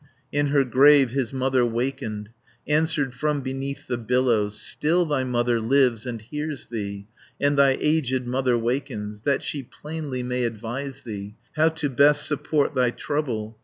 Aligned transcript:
In 0.31 0.47
her 0.47 0.63
grave 0.65 1.11
his 1.11 1.31
mother 1.31 1.63
wakened, 1.63 2.29
220 2.65 2.73
Answered 2.75 3.13
from 3.13 3.41
beneath 3.41 3.85
the 3.85 3.99
billows: 3.99 4.59
"Still 4.59 5.05
thy 5.05 5.23
mother 5.23 5.59
lives 5.59 6.07
and 6.07 6.19
hears 6.19 6.65
thee, 6.65 7.05
And 7.39 7.55
thy 7.55 7.77
aged 7.79 8.25
mother 8.25 8.57
wakens, 8.57 9.21
That 9.21 9.43
she 9.43 9.61
plainly 9.61 10.23
may 10.23 10.45
advise 10.45 11.03
thee. 11.03 11.35
How 11.55 11.69
to 11.69 11.87
best 11.87 12.25
support 12.25 12.73
thy 12.73 12.89
trouble. 12.89 13.59